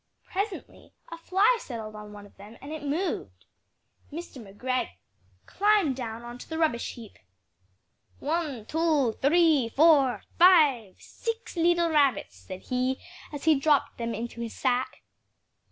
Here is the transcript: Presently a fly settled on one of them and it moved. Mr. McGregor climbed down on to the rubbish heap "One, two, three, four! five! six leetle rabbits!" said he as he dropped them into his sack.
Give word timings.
Presently 0.31 0.93
a 1.09 1.17
fly 1.19 1.59
settled 1.61 1.93
on 1.95 2.11
one 2.11 2.25
of 2.25 2.35
them 2.37 2.57
and 2.59 2.71
it 2.71 2.81
moved. 2.81 3.45
Mr. 4.11 4.41
McGregor 4.41 4.89
climbed 5.45 5.95
down 5.95 6.23
on 6.23 6.39
to 6.39 6.49
the 6.49 6.57
rubbish 6.57 6.95
heap 6.95 7.19
"One, 8.17 8.65
two, 8.65 9.13
three, 9.21 9.69
four! 9.69 10.23
five! 10.39 10.95
six 10.99 11.55
leetle 11.55 11.89
rabbits!" 11.89 12.35
said 12.35 12.61
he 12.61 12.99
as 13.31 13.43
he 13.43 13.53
dropped 13.53 13.99
them 13.99 14.15
into 14.15 14.41
his 14.41 14.55
sack. 14.55 15.03